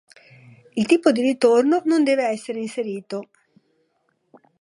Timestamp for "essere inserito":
2.25-3.29